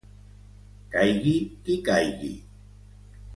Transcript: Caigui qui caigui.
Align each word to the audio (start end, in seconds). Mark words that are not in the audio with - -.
Caigui 0.95 1.59
qui 1.63 1.75
caigui. 1.83 2.33